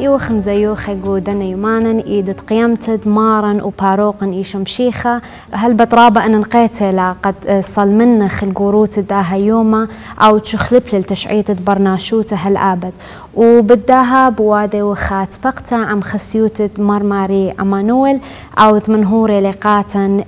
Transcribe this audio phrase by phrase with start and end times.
[0.00, 5.20] أخت إيوخ مزيوخة قودن يمانا إيدت قيمتد مارا وباروقن إيشم شيخة.
[5.52, 12.92] هل بطرابة أن نقيتلا قد صلمنخ القروت داها يوما أو تشخلب للتشعيت برناشوته هالآبد
[13.34, 18.20] وبداها بوادي وخات بقتا عم خسيوت مرماري أمانويل
[18.58, 20.24] أو تمنهوري لقاتا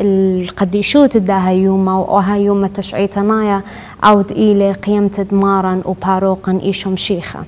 [0.00, 3.62] القديشوت داها يوما وها يوما تشعيتنايا
[4.04, 7.44] أو إيلي قيمتد مارا وباروقن إيشم شيخة.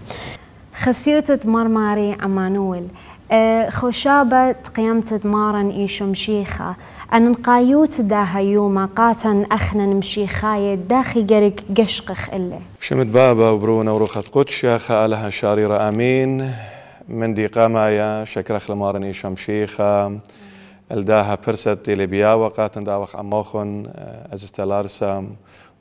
[0.75, 2.89] خسيرت مرماري عمانويل.
[3.33, 6.77] أه خشابة قيمت مارن إيشم شيخة.
[7.15, 12.59] أن نقايوت داها يوما قاتن أخنا مشيخاية داخي قرق قشقخ إلي.
[12.81, 16.53] شمت بابا وبرونا وروخة قدشة خالها شاريرة أمين.
[17.09, 20.19] من دي قامايا شكرخ لمارن إيشم شيخة.
[20.93, 23.87] الداها برست إلي بياوة قاتن داوخ عموخن
[24.33, 25.29] أزست لارسام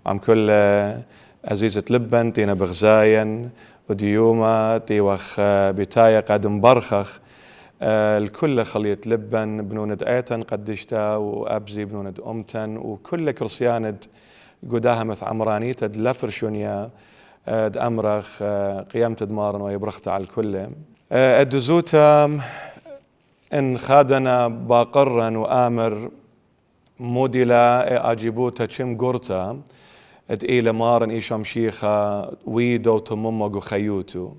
[0.06, 0.50] عم كل
[1.46, 3.50] أزيزة لبن تينا بغزاين.
[3.90, 5.36] وديوما تيوخ
[5.78, 7.20] بتايا قد مبرخخ.
[7.82, 14.06] الكل خليت لبن بنوند ايتن قدشتا وأبزي بنوند أمتن وكل كرسياند
[14.72, 16.90] قداها مث عمرانيتا دلفرشونيا
[17.48, 18.44] د أمرخ
[18.94, 20.68] قيامة دمارن ويبرخت على الكل.
[21.12, 22.40] الدزوتا
[23.54, 26.10] إن خادنا باقرا وآمر
[27.00, 29.60] موديلا أجيبوتا تشم قرتا
[30.30, 34.32] ات إيلا مارن إيشام شيخا ويدو تممو خيوتو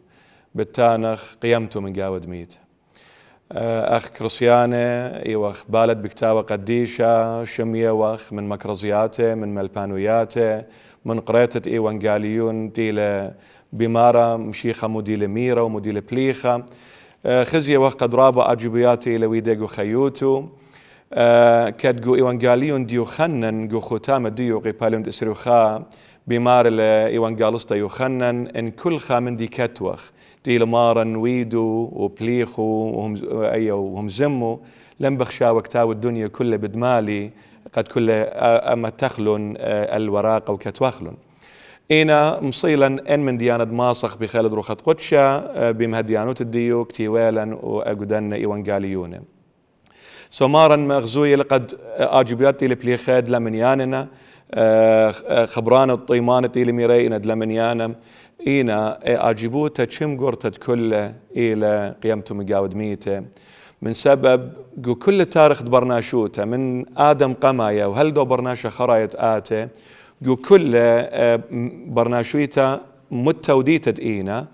[0.54, 2.54] بالتانخ قيمتو من قاود ميت
[3.52, 4.76] أخ كرسيانة
[5.26, 10.64] إيوخ بالد بكتاوة قديشة شمية وخ من مكرزياته من ملبانوياته
[11.04, 13.34] من قريتة إيوان قاليون ديلة
[13.72, 16.64] بمارة مشيخة مديلة ميرة ومديلة بليخة
[17.42, 20.44] خزية وخ قد رابا أجوبياتي إلى ويديقو خيوتو
[21.78, 25.84] كد جو إيوانجاليون ديو خنن جو ختام ديو قيباليون إسروخا
[26.26, 30.10] بمار الإيوانجالستا يخنن إن كل خا من دي كتوخ.
[30.44, 34.60] دي لمارن ويدو وبليخو وهم أيو وهم زمو.
[35.00, 37.30] لم بخشا وقتاو الدنيا كله بدمالي
[37.72, 41.14] قد كل أما تخلون الوراق أو كتوخلون
[41.90, 49.20] إنا مصيلا إن من ديانة ماسخ بخالد روخت قدشة بمهديانوت الديو كتيوالا وأقدن إيوانجاليون.
[50.34, 54.08] سومارا مغزوية لقد آجبياتي لبليخاد لمنياننا
[54.54, 57.94] آه، خبران الطيمان تي لميرينا دلمنيانا
[58.46, 58.98] إينا
[59.30, 63.22] آجبوتا تشم قرتت كل إلى قيمته مقاود ميته
[63.82, 69.68] من سبب جو كل تاريخ برناشوتا من آدم قمايا وهل دو برناشا خرايت آته
[70.22, 71.40] جو كل آه،
[71.86, 72.80] برناشويتا
[73.10, 74.46] متوديتا إينا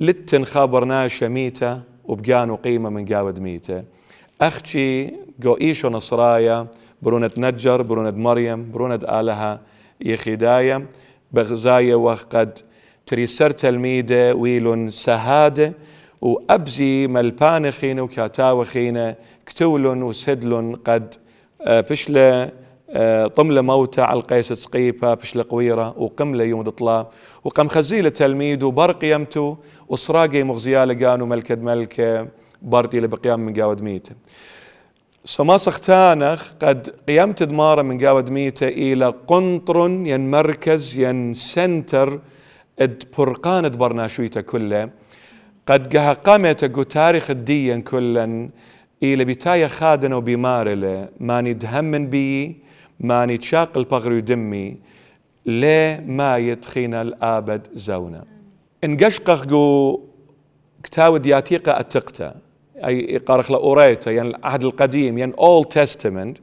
[0.00, 3.99] لتن برناشا ميتا وبقانو قيمة من قاود ميته
[4.40, 6.66] أختي جو إيشو نصرايا
[7.02, 9.60] بروند نجر بروند مريم بروند آلها
[10.00, 10.86] يخدايا
[11.32, 12.58] بغزايا وقد
[13.06, 15.72] تريسر تلميدة ويلون سهادة
[16.20, 19.14] وأبزي ملبانخين وكاتاوخين
[19.46, 21.14] كتولون وسدلون قد
[21.62, 22.50] آه، بشلة
[22.90, 27.06] آه، طملة موتى على القيس سقيبة بشلة قويرة وقملة يوم دطلا
[27.44, 29.56] وقم خزيلة تلميد وبرق يمتو
[29.88, 32.39] وصراقي مغزيالة قانو ملكد ملكة.
[32.62, 34.14] بارتي لبقيام من قاود ميته.
[35.24, 42.20] سما سختانخ قد قيمت دمارة من قاود ميته إلى قنطر ين مركز ين سنتر
[42.78, 44.90] اد برقان برناشويته كله.
[45.66, 48.48] قد قها قامت قو تاريخ الدين كلا
[49.02, 52.56] إلى بتاية خادنا وبمارلة ما ندهمن بي
[53.00, 54.76] ما نتشاق البغر دمي
[55.46, 58.24] ليه ما يتخينا الآبد زونا.
[58.84, 60.00] إن قشقق قو
[60.82, 62.34] كتاود ياتيقا التقتا
[62.86, 66.40] أي قارخ أوريتا يعني العهد القديم يعني Old Testament.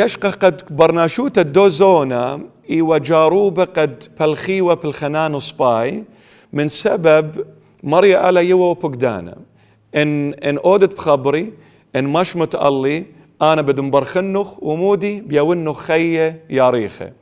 [0.00, 2.40] قشقة قد برناشوت الدوزونا
[2.70, 6.04] إيوا جاروبة قد بلخيوة بالخنان سباي
[6.52, 7.44] من سبب
[7.82, 9.36] مريا على يوا بقدانا
[9.94, 11.52] إن إن أودت بخبري
[11.96, 13.04] إن مش متألي
[13.42, 17.12] أنا بدم برخنخ ومودي بيونخ خية ياريخه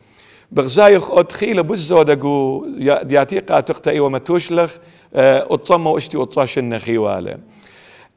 [0.53, 2.67] بغزايخ أدخيل بزود أقو
[3.03, 4.77] دياتيقا تقتا إيوا متوشلخ
[5.15, 7.39] أتصمو إشتي أتصاشن خيوالة.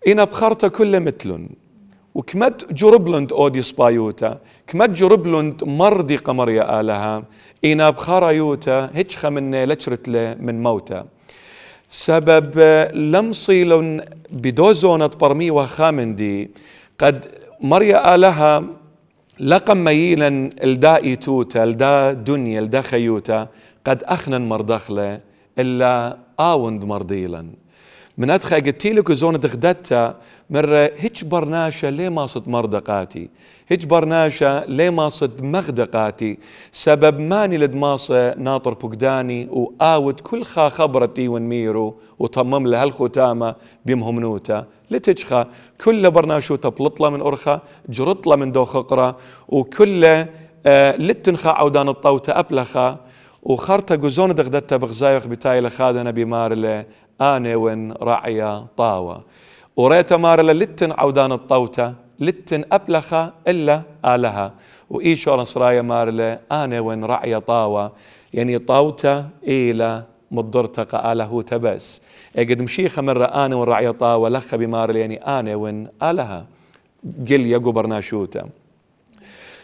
[0.07, 1.49] إنا بخرطة كل مثلن.
[2.15, 4.39] وكمد جربلند أودي سبايوتا.
[4.67, 7.23] كمد جربلند مرضي قمريا آلها.
[7.65, 10.09] إنا بخرايوتا هتش من لتشرت
[10.39, 11.05] من موتا.
[11.89, 12.59] سبب
[12.93, 16.51] لم صيلن بدوزونة برمي وخامندي.
[16.99, 17.25] قد
[17.61, 18.63] مريا آلها
[19.39, 20.27] لقم ميلا
[20.63, 23.47] الدا توتا الدا دنيا الدا خيوتا.
[23.85, 25.19] قد أخنا مرضخلة
[25.59, 27.62] إلا آوند مرضيلا
[28.17, 30.15] من أدخى قلتي لك زون دخدتها
[30.49, 33.29] مرة هيج برناشة ليه ما صد مردقاتي
[33.67, 36.37] هيج برناشة ليه ما صد مغدقاتي؟
[36.71, 43.55] سبب ماني لدماصة ناطر بقداني وآود كل خا خبرتي ونميرو وطمم لها الختامة
[43.85, 44.65] بيمهم نوتا.
[44.91, 45.45] لتجخى
[45.85, 49.17] كل برناشوتا بلطلة من أرخة جرطلة من دو خقرة
[49.47, 50.05] وكل
[50.65, 52.97] آه لتنخى عودان الطوتة أبلخة
[53.43, 56.53] وخرطة جوزون دغدتا بغزايخ بتاي لخادنا بمار
[57.21, 57.55] آني
[58.01, 59.23] رعيا طاوة.
[59.75, 64.53] وريت مار لتن عودان الطوتة لتن أبلخة إلا آلها.
[64.89, 67.91] وإيشو نصرايا مار آني وين رعيا طاوة.
[68.33, 72.01] يعني طوتة إلى مضرتك آله تبس.
[72.35, 76.45] اجد مشيخة مرة آني وين رعيا طاوة لخ بمار يعني آني وين آلها.
[77.29, 78.49] قل يقو برناشوتا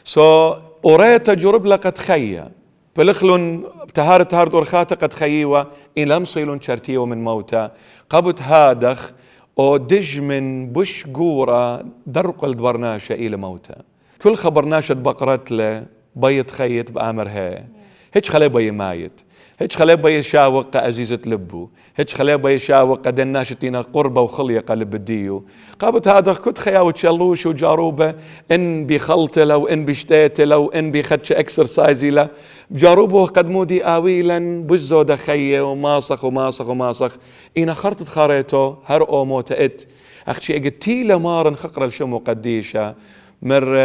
[0.03, 0.55] سو so,
[0.85, 2.51] أوريت جرب لقد خيّة
[2.99, 3.63] فلخلون
[3.93, 5.67] تهار تهار دور خاطة قد خيوة
[5.97, 7.69] إن لم صيلون شرتيو من موتى
[8.09, 9.11] قبت هادخ
[9.59, 13.75] أو دج من بش قورة درق الدبرناشة إلى موتى
[14.21, 15.85] كل خبرناشة بقرت له
[16.15, 17.65] بيت خيت بأمرها
[18.13, 19.21] هيك خلي بي مايت
[19.59, 21.69] هيك خلي بي شاوق عزيزة لبو.
[21.95, 25.45] هيك خلي بي شاوق دناشتينا قربة وخلية قلب الديو.
[25.79, 28.15] قابت هذا كنت خياوت شلوش وجاروبة.
[28.51, 32.29] إن بخلطة لو إن بشتيت لو إن بخدش إكسرسايزي له
[32.71, 34.63] جاروبه قد مودي آويلا.
[34.67, 37.17] بزو دخية وماسخ وماسخ وماسخ
[37.57, 39.81] إنا خرطت خاريتو هر أو موت ات
[40.27, 42.95] اختشي اقتي لمارن خقر الشمو قديشة.
[43.41, 43.75] مر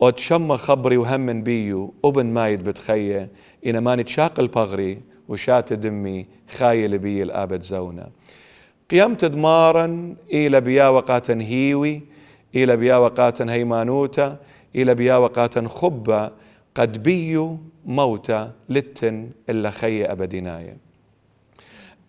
[0.00, 3.28] ود شم خبري وهم بيو أبن مايد بتخية.
[3.66, 8.08] إنا ماني تشاق البغري وشات دمي خايل بي الآبد زونا.
[8.90, 12.02] قيمت دمارا إلى بيا وقات هيوي
[12.54, 14.36] إلى بيا وقات هيمانوتا
[14.76, 16.30] إلى بيا وقات خبة
[16.74, 20.76] قد بيو موتا لتن إلا خي أبدناية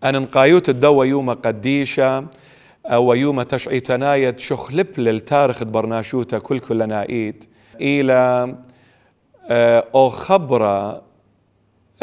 [0.04, 2.26] أنا نقايوت الدوا يوم قديشة
[2.86, 7.44] أو يوم تشعي تناية شخلب للتاريخ برناشوتا كل كل نائيت
[7.80, 8.54] إلى
[9.48, 11.02] آه، أو خبرة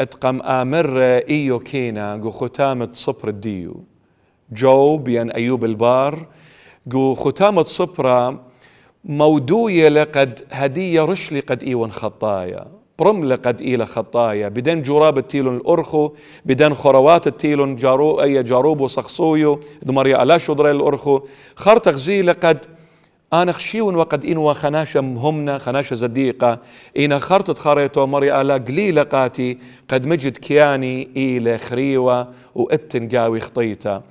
[0.00, 3.84] أتقم آمر إيو كينا جو ختامة صبر الديو
[4.52, 6.26] جو بين أيوب البار
[6.86, 8.40] جو ختامة صبرة
[9.04, 12.66] مودوية لقد هدية رشلي قد إيوان خطايا.
[12.98, 14.48] برملة قد إلى خطايا.
[14.48, 16.10] بدن جراب التيلون الأرخو
[16.44, 21.20] بدن خروات التيلون جارو أي جاروب وصخصويو دمريا ألا شدري الأرخو.
[21.56, 22.66] خرط غزيلة قد
[23.32, 26.58] أنا خشيون وقد إنوا خناشة مهمنا خناشة زديقة
[26.98, 29.58] إنا خرطت خريتو مري ألا قليلة قاتي
[29.88, 34.02] قد مجد كياني إلى خريوة وإتن قاوي خطيتا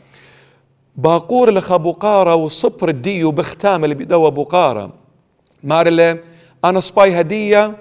[0.95, 4.93] باقور لخا بقارة وصبر الديو بختام اللي بدوا بقارة
[5.63, 6.19] مارلي
[6.65, 7.77] أنا سباي هدية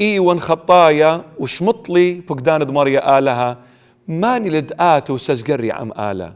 [0.00, 3.58] إيوان خطايا وشمطلي فقدان دمريا آلها.
[4.08, 6.34] ماني لدآتو سزقري عم آلة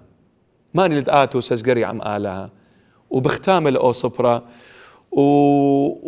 [0.74, 2.50] ماني لدآتو سزقري عم آلها؟
[3.12, 4.42] وبختام الأوصبرا
[5.12, 5.22] و...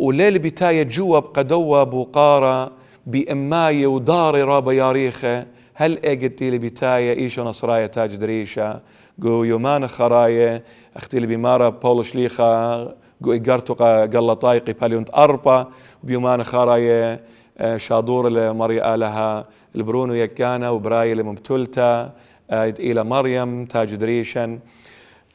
[0.05, 2.71] وليل بتاية جوا بقدوة بوقارة
[3.07, 8.81] بإماية وداري رابا ياريخة هل اجتي لي بتاية إيشو نصرايا تاج دريشة؟
[9.19, 10.63] جو يومان خراية
[10.95, 12.83] أختي لي بمارا بول شليخة
[13.21, 15.67] جو إيجارتو قلطايقي باليونت أربا.
[16.03, 17.23] بيومان خراية
[17.57, 19.45] آه، شادور لمري آلها
[19.75, 22.11] البرونو يكانا وبراي لمبتلتا
[22.49, 24.59] آه، إلى مريم تاج دريشن.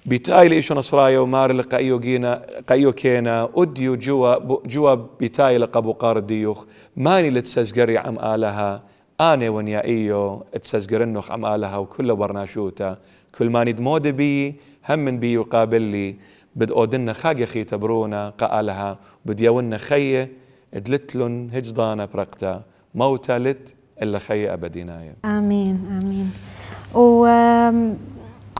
[0.07, 6.64] بتاي ليشو نصرايا ومار لقايو جينا قايو كينا أديو جوا جوا بتاي لقبو قار الديوخ
[6.97, 8.83] ماني لتسزقري عم آلها.
[9.21, 12.99] أنا ونيا إيو تسزقرنخ عم آلها وكل برناشوتا.
[13.38, 14.54] كل ما ندمود بي
[14.88, 16.16] هم من بي يقابل لي.
[16.57, 18.99] بد أودنا خاقي خي تبرونا قآلها.
[19.26, 20.30] بديونا خيه
[20.75, 22.62] إدلتلن هجضانا برقتا.
[22.95, 25.14] موتا لت إلا خي أبدينايا.
[25.25, 26.30] آمين آمين.
[26.95, 27.26] و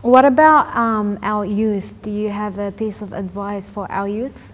[0.03, 1.93] What about um, our youth?
[2.01, 4.53] Do you have a piece of advice for our youth?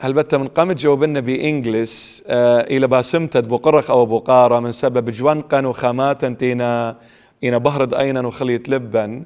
[0.00, 5.66] هل بتا من قامت جاوبنا بإنجلس آه إلى باسمتت بقرخ أو بقارة من سبب جوانقا
[5.66, 6.96] وخامات تينا
[7.44, 9.24] إنا بهرد أينا وخليت لبن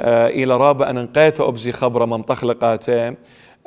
[0.00, 3.14] آه إلى رابع أن نقيت أبزي خبرة ممتخلقاته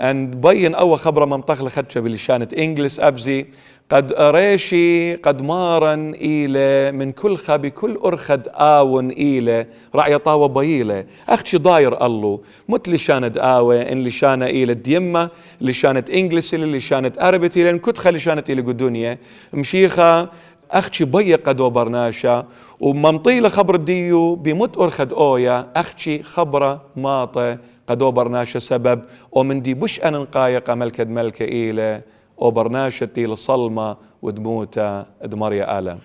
[0.02, 3.46] أن بين أول خبرة ممتخلة خدشة بلشانة إنجلس أبزي
[3.90, 11.06] قد أريشي قد مارن إيلة من كل خبي كل أرخد آون إيلة رعي طاوة بيلة
[11.30, 15.30] أختي ضاير الله مت لشانة آوة إن لشانة إيلة ديمة
[15.62, 19.20] لشانة إنجلس اللي لشانة أربتي لأن كنت خلي شانة إيلة قدونية.
[19.54, 20.30] مشيخة
[20.72, 22.46] أختي بي قدو برناشا
[22.80, 25.68] وممطيلة خبر ديو بمت أرخد أويا.
[25.76, 29.02] أختي خبرة ماطة قدو برناشا سبب.
[29.32, 32.02] ومن دي بش أنا نقايق ملكة ملكة إيلة
[32.43, 35.99] وبرناشتي لصلمة ودموتا دمريا آلا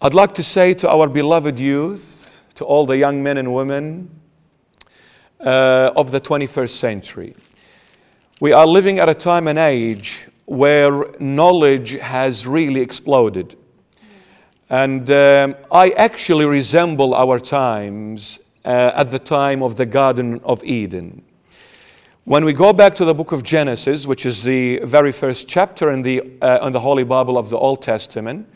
[0.00, 4.08] I'd like to say to our beloved youth, to all the young men and women,
[5.40, 7.34] uh, of the 21st century.
[8.40, 13.56] We are living at a time and age where knowledge has really exploded.
[14.70, 20.62] And um, I actually resemble our times uh, at the time of the Garden of
[20.62, 21.22] Eden.
[22.25, 25.91] When we go back to the book of Genesis, which is the very first chapter
[25.91, 28.47] in the, uh, in the Holy Bible of the Old Testament,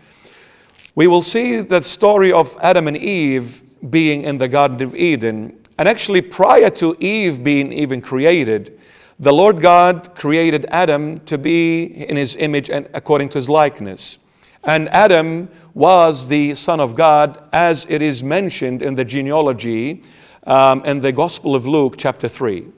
[0.95, 5.59] we will see the story of Adam and Eve being in the Garden of Eden.
[5.77, 8.79] And actually, prior to Eve being even created,
[9.19, 14.17] the Lord God created Adam to be in his image and according to his likeness.
[14.63, 20.03] And Adam was the Son of God, as it is mentioned in the genealogy
[20.45, 22.76] um, in the Gospel of Luke, chapter 3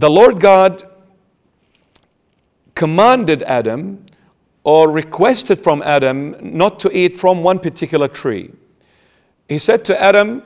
[0.00, 0.84] the Lord God
[2.76, 4.06] commanded Adam
[4.62, 8.52] or requested from Adam not to eat from one particular tree.
[9.48, 10.42] He said to Adam,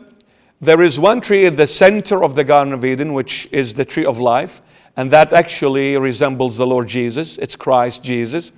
[0.61, 3.85] There is one tree in the center of the Garden of Eden, which is the
[3.85, 4.62] tree of life,
[4.97, 7.37] and that actually resembles the Lord Jesus.
[7.37, 8.52] It's Christ Jesus.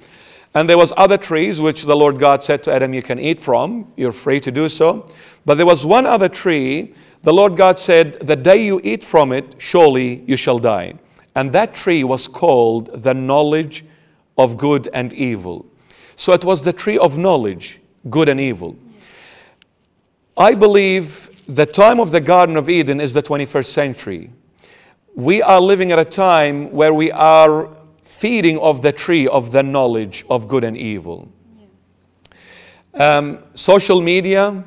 [0.54, 3.40] And there was other trees which the Lord God said to Adam, You can eat
[3.40, 3.92] from.
[3.96, 5.06] You're free to do so.
[5.44, 6.94] But there was one other tree
[7.24, 10.94] the Lord God said, The day you eat from it, surely you shall die.
[11.34, 13.82] And that tree was called the knowledge
[14.36, 15.64] of good and evil.
[16.16, 17.80] So it was the tree of knowledge,
[18.10, 18.76] good and evil.
[20.36, 24.30] I believe the time of the Garden of Eden is the 21st century.
[25.14, 27.74] We are living at a time where we are
[28.24, 31.30] feeding of the tree of the knowledge of good and evil.
[32.94, 34.64] Um, social media,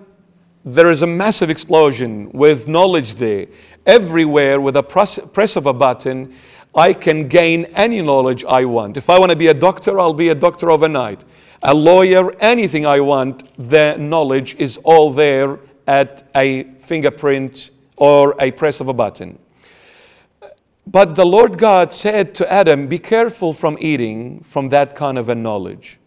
[0.64, 3.48] there is a massive explosion with knowledge there.
[3.88, 6.36] Everywhere, with a press, press of a button,
[6.76, 8.96] I can gain any knowledge I want.
[8.96, 11.26] If I want to be a doctor, I'll be a doctor overnight.
[11.64, 18.52] A lawyer, anything I want, the knowledge is all there at a fingerprint or a
[18.52, 19.40] press of a button.
[20.90, 25.28] But the Lord God said to Adam, Be careful from eating from that kind of
[25.28, 26.00] a knowledge.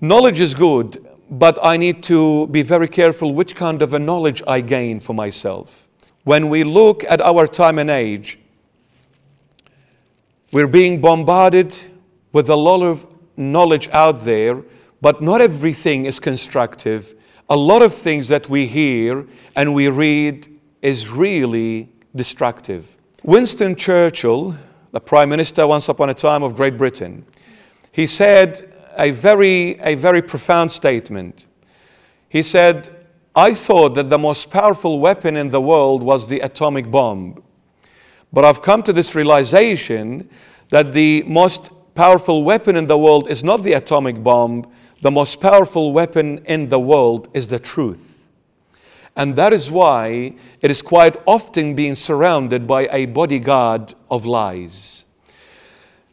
[0.00, 4.42] Knowledge is good, but I need to be very careful which kind of a knowledge
[4.46, 5.86] I gain for myself.
[6.24, 8.38] When we look at our time and age,
[10.50, 11.76] we're being bombarded
[12.32, 14.62] with a lot of knowledge out there,
[15.02, 17.14] but not everything is constructive.
[17.50, 20.48] A lot of things that we hear and we read
[20.80, 22.96] is really destructive.
[23.22, 24.56] Winston Churchill,
[24.92, 27.24] the Prime Minister once upon a time of Great Britain,
[27.92, 31.46] he said, a very, a very profound statement.
[32.28, 32.90] He said,
[33.34, 37.42] I thought that the most powerful weapon in the world was the atomic bomb.
[38.32, 40.28] But I've come to this realization
[40.70, 44.70] that the most powerful weapon in the world is not the atomic bomb,
[45.02, 48.15] the most powerful weapon in the world is the truth.
[49.16, 55.04] And that is why it is quite often being surrounded by a bodyguard of lies.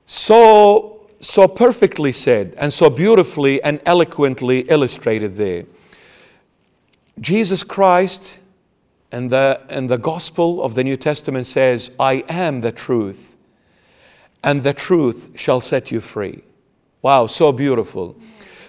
[0.05, 0.93] So
[1.23, 5.65] so perfectly said and so beautifully and eloquently illustrated there.
[7.19, 8.39] Jesus Christ
[9.11, 13.37] and the, and the gospel of the New Testament says, I am the truth,
[14.43, 16.43] and the truth shall set you free.
[17.01, 18.17] Wow, so beautiful.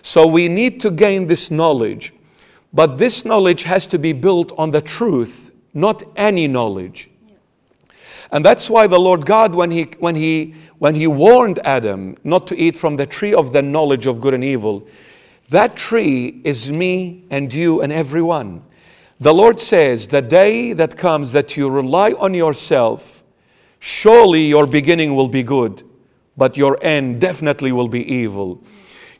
[0.02, 2.12] So we need to gain this knowledge,
[2.74, 7.08] but this knowledge has to be built on the truth, not any knowledge.
[8.32, 12.48] And that's why the Lord God, when he, when, he, when he warned Adam not
[12.48, 14.88] to eat from the tree of the knowledge of good and evil,
[15.50, 18.64] that tree is me and you and everyone.
[19.20, 23.22] The Lord says, The day that comes that you rely on yourself,
[23.78, 25.84] surely your beginning will be good,
[26.36, 28.60] but your end definitely will be evil.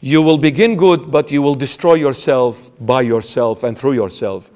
[0.05, 4.51] You will begin good, but you will destroy yourself by yourself and through yourself.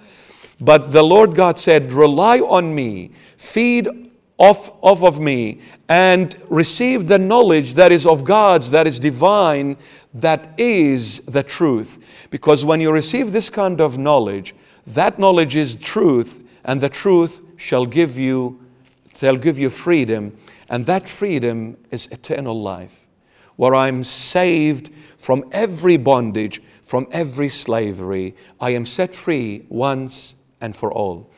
[0.61, 3.89] But the Lord God said, Rely on me, feed
[4.37, 9.79] off, off of me and receive the knowledge that is of God's, that is divine,
[10.13, 11.99] that is the truth.
[12.29, 14.55] Because when you receive this kind of knowledge,
[14.89, 18.61] that knowledge is truth, and the truth shall give you,
[19.15, 20.37] shall give you freedom,
[20.69, 23.08] and that freedom is eternal life,
[23.59, 28.37] where I'm saved from every bondage, from every slavery.
[28.61, 31.29] I am set free once and for all.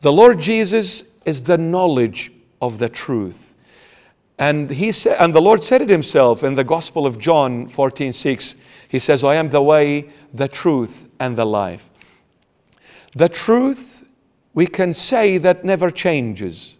[0.00, 3.54] The Lord Jesus is the knowledge of the truth.
[4.38, 8.14] And, he said, and the Lord said it himself in the Gospel of John 14
[8.14, 8.54] 6.
[8.88, 11.90] He says, I am the way, the truth, and the life.
[13.12, 14.08] The truth,
[14.54, 16.78] we can say that never changes.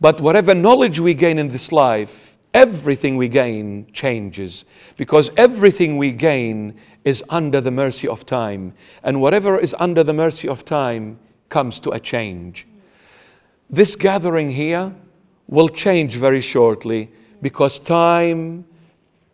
[0.00, 2.23] But whatever knowledge we gain in this life,
[2.54, 4.64] everything we gain changes.
[4.96, 8.72] Because everything we gain is under the mercy of time.
[9.02, 11.18] And whatever is under the mercy of time
[11.48, 12.66] comes to a change.
[13.68, 14.94] This gathering here
[15.48, 17.10] will change very shortly
[17.42, 18.64] because time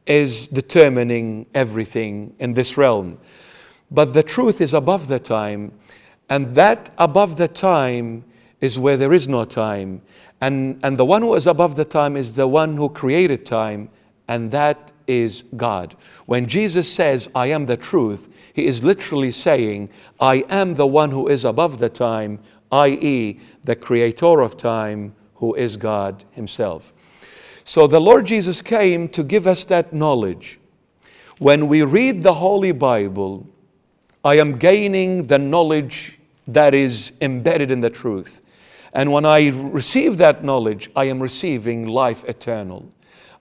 [0.06, 3.18] is determining everything in this realm.
[3.90, 5.72] But the truth is above the time,
[6.28, 8.24] and that above the time
[8.60, 10.02] is where there is no time.
[10.40, 13.90] And, and the one who is above the time is the one who created time,
[14.28, 15.96] and that is God.
[16.26, 21.10] When Jesus says, I am the truth, he is literally saying, I am the one
[21.10, 22.38] who is above the time,
[22.72, 26.92] i.e., the creator of time, who is God Himself.
[27.64, 30.60] So the Lord Jesus came to give us that knowledge.
[31.38, 33.46] When we read the Holy Bible,
[34.24, 38.42] I am gaining the knowledge that is embedded in the truth.
[38.92, 42.90] And when I receive that knowledge, I am receiving life eternal.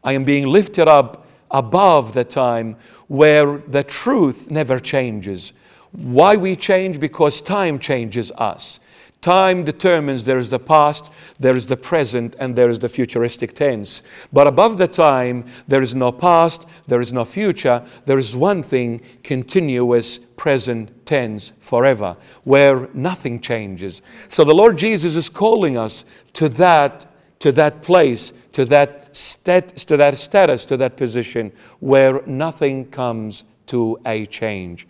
[0.03, 2.75] I am being lifted up above the time
[3.07, 5.53] where the truth never changes.
[5.91, 6.99] Why we change?
[6.99, 8.79] Because time changes us.
[9.21, 13.53] Time determines there is the past, there is the present, and there is the futuristic
[13.53, 14.01] tense.
[14.31, 18.63] But above the time, there is no past, there is no future, there is one
[18.63, 24.01] thing continuous present tense forever, where nothing changes.
[24.29, 27.05] So the Lord Jesus is calling us to that,
[27.39, 33.43] to that place, to that, stat, to that status, to that position where nothing comes
[33.67, 34.87] to a change.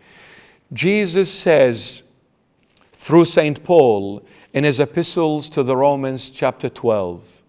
[0.71, 2.03] Jesus says,
[2.99, 3.63] through St.
[3.63, 7.43] Paul in his epistles to the Romans, chapter 12.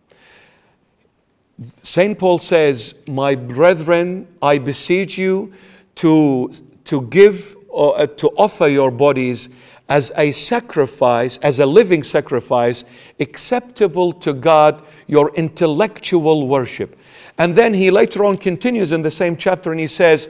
[1.83, 2.17] St.
[2.17, 5.53] Paul says, My brethren, I beseech you
[5.97, 6.53] to,
[6.85, 9.49] to give or uh, to offer your bodies
[9.89, 12.85] as a sacrifice, as a living sacrifice,
[13.19, 16.97] acceptable to God, your intellectual worship.
[17.39, 20.29] And then he later on continues in the same chapter and he says,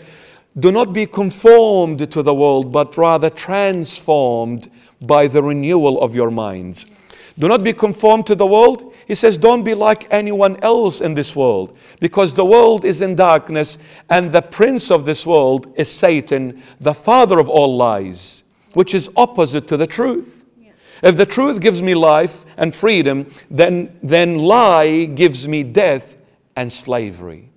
[0.59, 4.71] Do not be conformed to the world, but rather transformed
[5.03, 6.87] by the renewal of your minds.
[7.39, 8.95] Do not be conformed to the world.
[9.07, 13.15] He says, Don't be like anyone else in this world, because the world is in
[13.15, 13.79] darkness,
[14.11, 19.11] and the prince of this world is Satan, the father of all lies, which is
[19.17, 20.45] opposite to the truth.
[21.03, 26.17] If the truth gives me life and freedom, then, then lie gives me death
[26.57, 27.49] and slavery.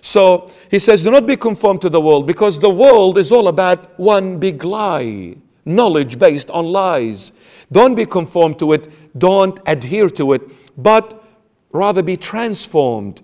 [0.00, 3.48] So he says, Do not be conformed to the world, because the world is all
[3.48, 7.32] about one big lie knowledge based on lies.
[7.70, 10.42] Don't be conformed to it, don't adhere to it,
[10.76, 11.22] but
[11.72, 13.22] rather be transformed.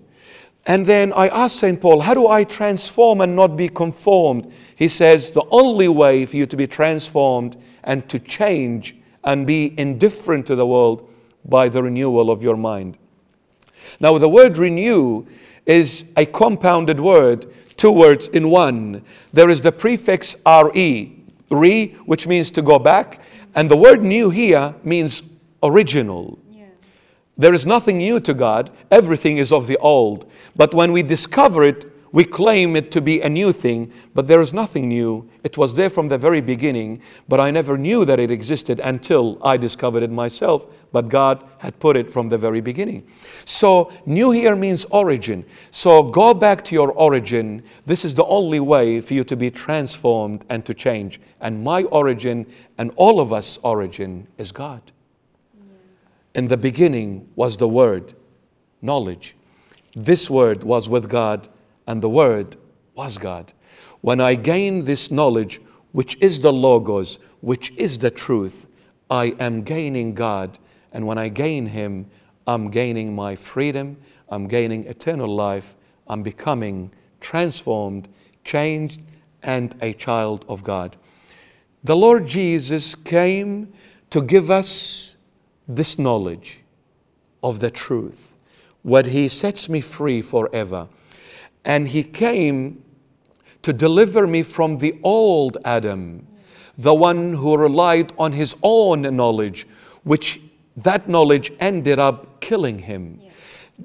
[0.65, 1.79] And then I asked St.
[1.79, 4.51] Paul, How do I transform and not be conformed?
[4.75, 9.73] He says, The only way for you to be transformed and to change and be
[9.79, 11.09] indifferent to the world
[11.45, 12.97] by the renewal of your mind.
[13.99, 15.25] Now, the word renew
[15.65, 17.45] is a compounded word,
[17.77, 19.03] two words in one.
[19.33, 21.18] There is the prefix re,
[21.49, 23.21] re, which means to go back.
[23.55, 25.23] And the word new here means
[25.63, 26.39] original.
[26.51, 26.65] Yeah.
[27.37, 30.29] There is nothing new to God, everything is of the old.
[30.55, 34.41] But when we discover it, we claim it to be a new thing, but there
[34.41, 35.29] is nothing new.
[35.43, 39.37] It was there from the very beginning, but I never knew that it existed until
[39.45, 40.73] I discovered it myself.
[40.91, 43.07] But God had put it from the very beginning.
[43.45, 45.45] So, new here means origin.
[45.69, 47.61] So, go back to your origin.
[47.85, 51.21] This is the only way for you to be transformed and to change.
[51.41, 52.47] And my origin
[52.79, 54.81] and all of us' origin is God.
[56.33, 58.13] In the beginning was the Word,
[58.81, 59.35] knowledge.
[59.95, 61.47] This Word was with God
[61.89, 62.55] and the Word
[62.93, 63.51] was God.
[64.01, 65.59] When I gain this knowledge,
[65.91, 68.67] which is the Logos, which is the truth,
[69.09, 70.59] I am gaining God.
[70.93, 72.05] And when I gain Him,
[72.45, 73.97] I'm gaining my freedom,
[74.29, 75.75] I'm gaining eternal life,
[76.05, 78.07] I'm becoming transformed,
[78.43, 79.01] changed,
[79.41, 80.95] and a child of God.
[81.83, 83.73] The Lord Jesus came
[84.11, 85.15] to give us
[85.67, 86.61] this knowledge
[87.41, 88.35] of the truth,
[88.83, 90.87] what He sets me free forever.
[91.65, 92.83] And he came
[93.61, 96.25] to deliver me from the old Adam,
[96.77, 99.67] the one who relied on his own knowledge,
[100.03, 100.41] which
[100.77, 103.19] that knowledge ended up killing him.
[103.21, 103.29] Yeah.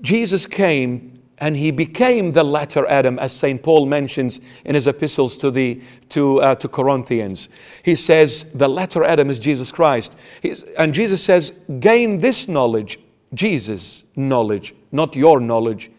[0.00, 3.62] Jesus came and he became the latter Adam, as St.
[3.62, 7.48] Paul mentions in his epistles to, the, to, uh, to Corinthians.
[7.82, 10.16] He says, The latter Adam is Jesus Christ.
[10.42, 13.00] He's, and Jesus says, Gain this knowledge,
[13.34, 15.90] Jesus' knowledge, not your knowledge,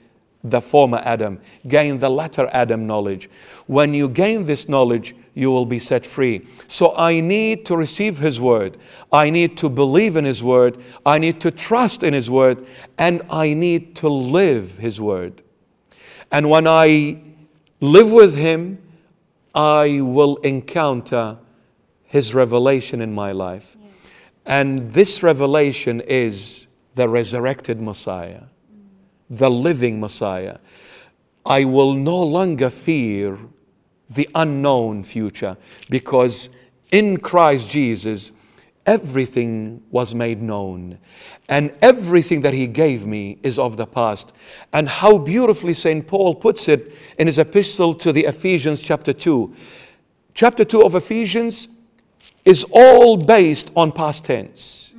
[0.50, 3.30] the former Adam, gain the latter Adam knowledge.
[3.68, 6.48] When you gain this knowledge, you will be set free.
[6.68, 8.78] So I need to receive His word.
[9.12, 10.78] I need to believe in His word.
[11.06, 12.66] I need to trust in His word.
[12.98, 15.42] And I need to live His word.
[16.32, 17.22] And when I
[17.82, 18.82] live with Him,
[19.54, 21.38] I will encounter
[22.06, 23.76] His revelation in my life.
[24.46, 28.44] And this revelation is the resurrected Messiah,
[29.30, 30.58] the living Messiah.
[31.46, 33.38] I will no longer fear
[34.10, 35.58] the unknown future
[35.90, 36.50] because
[36.92, 38.32] in Christ Jesus,
[38.86, 40.98] everything was made known.
[41.50, 44.34] And everything that he gave me is of the past.
[44.74, 46.06] And how beautifully St.
[46.06, 49.54] Paul puts it in his epistle to the Ephesians, chapter 2.
[50.34, 51.68] Chapter 2 of Ephesians
[52.44, 54.94] is all based on past tense.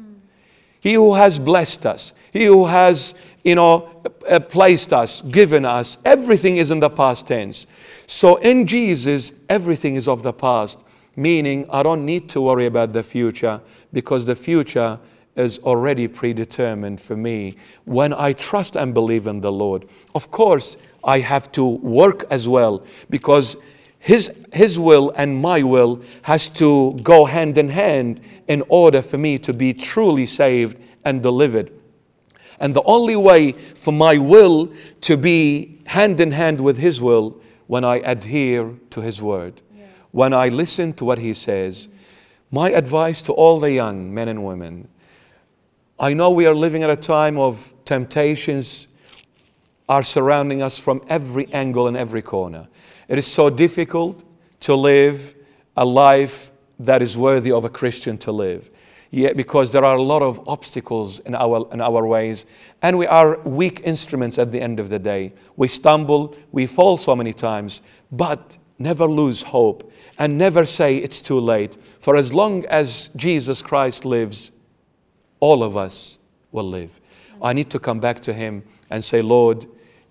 [0.81, 5.97] He who has blessed us, he who has, you know, uh, placed us, given us,
[6.05, 7.67] everything is in the past tense.
[8.07, 10.85] So in Jesus, everything is of the past,
[11.17, 13.61] meaning I don't need to worry about the future
[13.93, 14.99] because the future
[15.37, 19.89] is already predetermined for me when I trust and believe in the Lord.
[20.15, 23.57] Of course, I have to work as well because
[23.99, 29.19] his, his will and my will has to go hand in hand in order for
[29.19, 31.71] me to be truly saved and delivered.
[32.61, 37.41] And the only way for my will to be hand in hand with His will
[37.67, 39.87] when I adhere to His word, yeah.
[40.13, 41.89] when I listen to what He says.
[42.51, 44.89] My advice to all the young men and women
[45.99, 48.87] I know we are living at a time of temptations
[49.89, 52.69] are surrounding us from every angle and every corner.
[53.09, 54.23] It is so difficult
[54.61, 55.35] to live
[55.75, 58.69] a life that is worthy of a Christian to live.
[59.11, 62.45] Yet, because there are a lot of obstacles in our, in our ways,
[62.83, 65.33] and we are weak instruments at the end of the day.
[65.57, 71.21] We stumble, we fall so many times, but never lose hope and never say it's
[71.21, 71.77] too late.
[72.01, 74.51] For as long as Jesus Christ lives,
[75.41, 76.19] all of us
[76.53, 77.01] will live.
[77.43, 79.67] I need to come back to Him and say, Lord,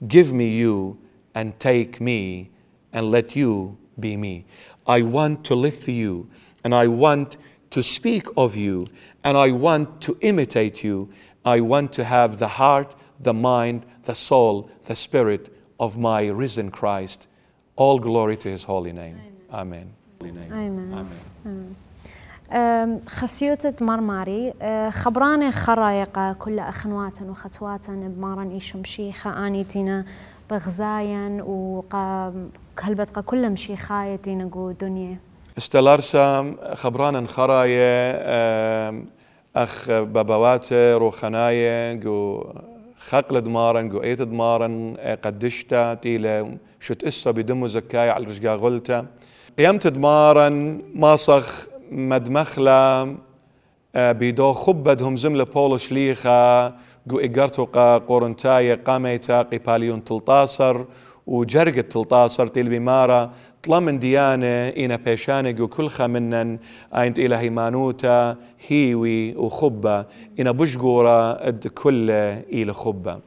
[0.08, 0.98] give me you
[1.34, 2.52] and take me
[2.94, 4.46] and let you be me.
[4.88, 6.30] I want to live for you
[6.64, 7.38] and I want
[7.75, 8.87] to speak of you
[9.25, 11.09] and I want to imitate you.
[11.45, 16.71] I want to have the heart, the mind, the soul, the spirit of my risen
[16.71, 17.29] Christ.
[17.77, 19.19] All glory to his holy name.
[19.53, 19.93] Amen.
[20.23, 20.53] Amen.
[20.53, 21.17] Amen.
[21.47, 21.77] Amen.
[23.07, 24.55] خسيوتة مرماري
[24.91, 30.05] خبرانة خرايقة كل أخنوات وخطوات بمارن إيشم شيخة آني تينا
[30.51, 35.19] بغزاين وكلبتقى كل مشيخاية تينا قو دنيا
[35.58, 38.12] استلارسام خبرانا خراية
[39.56, 42.44] أخ بابوات روخناية جو
[43.00, 49.06] خقل دمارن جو إيت دمارن قدشتا تيلا شت اسا بدمو زكاية على رجقا غلتا.
[49.60, 53.16] قيمت دمارن ماصخ مدمخلا
[53.96, 56.68] بيدو خبدهم زملة بولو شليخة
[57.08, 60.86] جو إقرتو قا قورنتاية قاميتا قباليون تلطاسر
[61.28, 62.70] وجرقت تلطاسر تيل
[63.66, 66.60] بمارا طلمن ديانة إنا بيشانق وكل منن
[66.96, 68.36] أينت إلى هيمانوتا
[68.68, 70.06] هيوي وخبة.
[70.40, 72.12] إنا بشقورة إد كل
[72.54, 73.20] إلى خبة.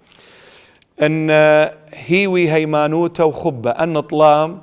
[1.03, 1.31] أن
[1.95, 3.71] هيوي هيمانوتا وخبة.
[3.71, 4.61] أن طلام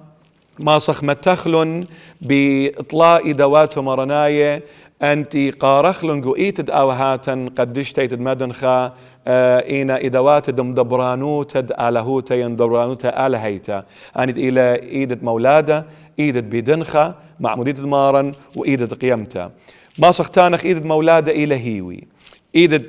[0.60, 1.86] ما صخ متخلن
[2.22, 4.64] بإطلاء دوات مرناية
[5.02, 8.94] أنت قارخلن قوئيتد أوهاتا قدشتيتد مدنخا
[9.28, 13.84] إينا إدوات دم دبرانو تد آلهوتا يندبرانوتا آلهيتا
[14.20, 15.86] أنت إلى إيدة مولادة
[16.20, 19.52] إيدة بدنخا معمودية مارن وإيدة قيمتا.
[20.00, 22.08] ما سختانخ إيدة مولادة إلى هيوي.
[22.56, 22.82] إيدة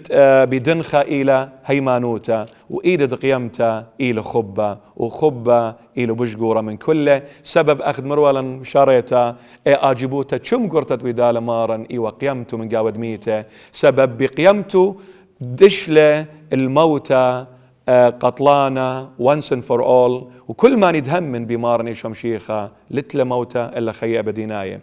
[0.44, 7.22] بدنخا إلى هيمانوتا وإيدة قيمتا إلى خبة وخبة إلى بشقورة من كله.
[7.42, 13.44] سبب أخذ مروالا شريتا إي آجبوتا شم قرتت ودال مارن إي وقيمتو من قاود ميته
[13.72, 14.94] سبب بقيمتو
[15.40, 17.46] دشلة الموتى
[17.88, 24.80] آه، once and for all وكل ما ندهمن بمارني شمشيخة لتل موتى إلا خي أبديناية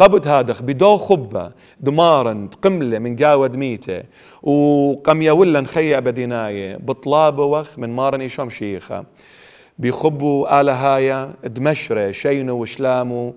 [0.00, 4.02] قبض هادخ بدو خبة دمارا قملة من قاود ميتة
[4.42, 9.04] وقم يولا خي أبديناية بطلاب وخ من مارني شمشيخة
[9.78, 13.34] بيخبوا آلهايا دمشرة شينو وشلامو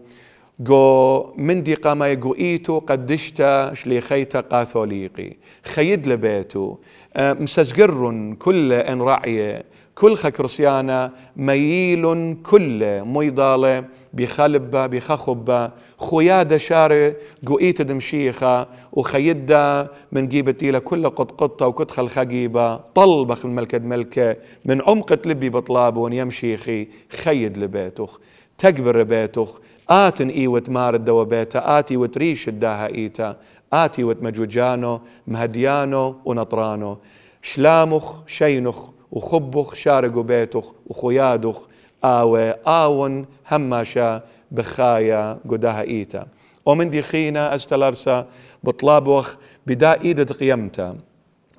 [0.59, 5.33] جو من دي قاما يقو إيتو قدشتا شليخيتا قاثوليقي.
[5.63, 6.77] خيد لبيتو
[7.15, 9.63] أه، مسجر كل إن رعية.
[9.95, 15.71] كل خكرسيانا مييل كل ميضالة بخلبة بخخبة
[16.11, 23.79] خيادة شاري قوئيت دمشيخة وخيدة من جيبتي لكل قط قطة وكتخ الخجيبة طلبخ من ملكة
[23.79, 28.19] ملكة من عمقة لبي بطلاب ونيمشيخي خيد لبيتخ
[28.57, 29.59] تكبر بيتخ.
[29.89, 33.37] آتن إيوت مارد دوبيتا آتي وتريش الداها إيتا
[33.73, 36.97] آتي وتمجوجانو مهديانو ونطرانو.
[37.41, 41.67] شلامخ شينخ وخبخ شارقو بيتخ وخيادخ
[42.03, 44.21] آوي آون هماشا
[44.51, 46.25] بخايا قداها إيتا.
[46.65, 48.27] ومن دي خينا أستلارسا
[48.63, 49.35] بطلابوخ
[49.67, 50.95] بدا إيدة قيمتا.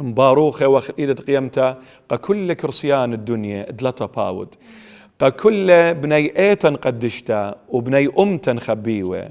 [0.00, 1.78] مباروخة وخ إيدة قيمتا.
[2.20, 4.54] كل كرسيان الدنيا دلتا باود.
[5.40, 9.30] كل بني إيتن قدشتا وبني أمتن خبيوة.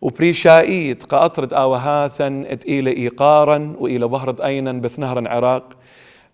[0.00, 2.28] وبريشائيت قأطرد آوهاثا
[2.68, 5.76] إلى إيقارا وإلى بهرد أينا بثنهر عراق.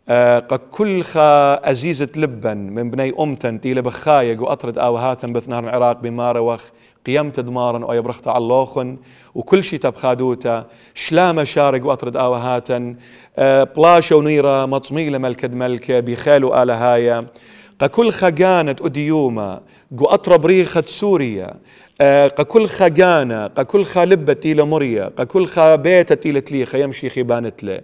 [0.08, 0.38] آه
[0.70, 6.64] كل خا أزيزة لبن من بني أمتن تيلة بخايق وأطرد آوهاثا بثنهر عراق بمارة وخ
[7.06, 8.96] قيمت دمارا أو يبرخت علوخن
[9.34, 12.94] وكل شي تبخادوتا شلامة شارق وأطرد آوهاتا
[13.38, 17.26] آه بلاشة ونيرة مطميلة ملكد ملكة بخالو آلهايا
[17.90, 19.60] كل خجانة أديوما
[19.92, 21.54] جو أطرب ريخة سوريا.
[22.48, 27.80] كل خجانة كل خلبة إلى مريا كل خبيتة إلى تليخة يمشي خيبانت له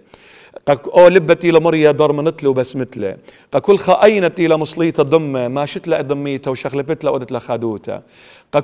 [0.69, 3.17] أو لبتي لمريا ضرمنت له بس مثله
[3.61, 7.99] كل خاينت إلى مصليته ضمه ما شت له ضميته وشغلبت له ودت لخادوته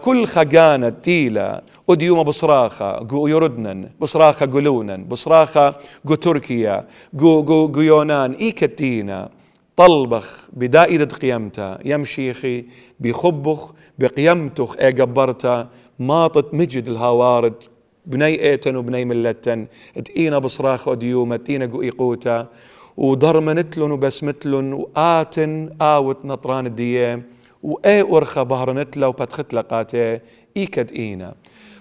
[0.02, 7.82] كل خجانة تيلا وديوم بصراخة جو يردنن بصراخة قلونن بصراخة جو تركيا جو جو جو
[7.82, 9.30] يونان إيكتينا
[9.76, 12.66] طلبخ بدائدة قيمته يمشيخي
[13.00, 15.68] بخبخ بقيمتخ اي قبرتا
[16.00, 17.54] ماطت مجد الهوارد
[18.08, 19.68] بني ايتن وبني ملتن
[20.06, 22.48] تقينا بصراخ وديومة تقينا قو ايقوتا
[22.98, 27.24] ودرمنتلن وبسمتلن وآتن آوت نطران الديام
[27.64, 30.20] وأي أرخى بهرنتلا وبتخت لقاته
[30.58, 31.34] إيكد إينا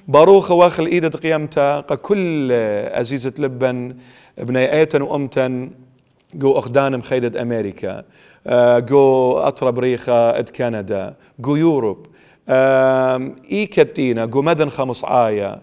[0.08, 3.96] باروخة واخل إيدة قيمتا كل أزيزة لبن
[4.38, 5.70] بني ايتن وأمتن
[6.34, 8.04] جو أخدان مخيدة أمريكا.
[8.78, 11.14] جو أطرب ريخة إد كندا.
[11.38, 12.06] جو يوروب.
[12.48, 15.60] إي كتينا جو مدن خمس آية.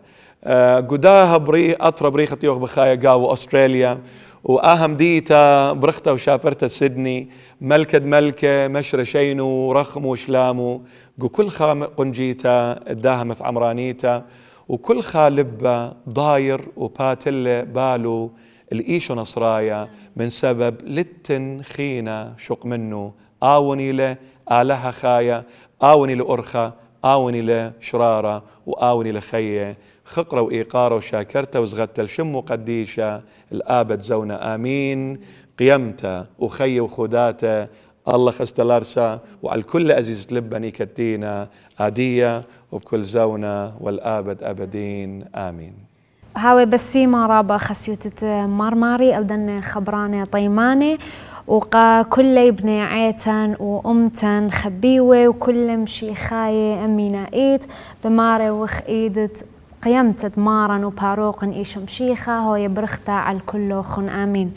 [0.89, 3.99] قداها بري أطرب ريخة يوغ بخايا قاو أستراليا
[4.43, 7.29] وأهم ديتا برختا وشابرتا سيدني
[7.61, 10.81] ملكد ملكة مشر شينو رخمو وشلامو
[11.19, 14.25] جو كل خام قنجيتا الداهمة عمرانيتا
[14.69, 18.31] وكل خالبة ضاير وباتل بالو
[18.71, 23.11] الإيشو نصرايا من سبب لتن خينا شق منه
[23.43, 24.17] آوني له
[24.51, 25.43] آلها خايا
[25.83, 26.73] آوني لأرخا
[27.05, 35.19] آوني لشرارة وآوني لخية خقرة وإيقارة وشاكرته وزغت الشم قديشة الآبد زونا آمين.
[35.59, 37.67] قيمته وخي وخداته
[38.07, 41.47] الله خستلارسا وعلى الكل أزيز لبني كتينا
[41.79, 45.25] آدية وبكل زونا والآبد أبدين.
[45.35, 45.73] آمين.
[46.37, 50.97] هاوي بسي ما رابا خسيوتت مرماري ألدن خبراني طيماني
[51.47, 57.63] وقا كل ابني عيتن وأمتن خبيوة وكل مشي خاية أمينا إيد
[58.03, 59.45] بماري وخ إيدت
[59.81, 64.53] قيمت مارن وباروق إيش مشيخة هو يبرختا على الكل خن آمين.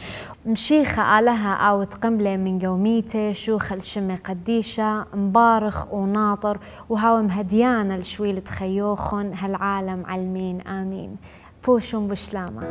[0.47, 9.33] مشيخة آلها أو تقملة من قوميتة شوخ الشمة قديشة مبارخ وناطر وهاو مهديانة لشويلة خيوخن
[9.35, 11.17] هالعالم علمين آمين.
[11.67, 12.63] بوشم بشلامة.